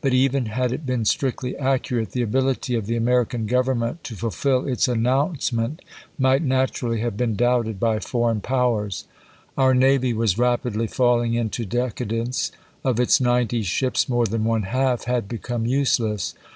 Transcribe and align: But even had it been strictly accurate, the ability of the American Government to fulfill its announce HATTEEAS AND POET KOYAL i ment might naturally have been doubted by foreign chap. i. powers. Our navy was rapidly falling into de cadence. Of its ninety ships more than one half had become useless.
But 0.00 0.12
even 0.12 0.46
had 0.46 0.72
it 0.72 0.84
been 0.84 1.04
strictly 1.04 1.56
accurate, 1.56 2.10
the 2.10 2.20
ability 2.20 2.74
of 2.74 2.86
the 2.86 2.96
American 2.96 3.46
Government 3.46 4.02
to 4.02 4.16
fulfill 4.16 4.66
its 4.66 4.88
announce 4.88 5.50
HATTEEAS 5.50 5.50
AND 5.52 5.56
POET 5.58 5.66
KOYAL 5.66 5.66
i 5.66 5.66
ment 5.66 5.80
might 6.18 6.42
naturally 6.42 6.98
have 6.98 7.16
been 7.16 7.36
doubted 7.36 7.78
by 7.78 8.00
foreign 8.00 8.40
chap. 8.40 8.46
i. 8.50 8.56
powers. 8.56 9.04
Our 9.56 9.74
navy 9.74 10.12
was 10.12 10.36
rapidly 10.36 10.88
falling 10.88 11.34
into 11.34 11.64
de 11.64 11.92
cadence. 11.92 12.50
Of 12.82 12.98
its 12.98 13.20
ninety 13.20 13.62
ships 13.62 14.08
more 14.08 14.26
than 14.26 14.42
one 14.42 14.64
half 14.64 15.04
had 15.04 15.28
become 15.28 15.64
useless. 15.64 16.34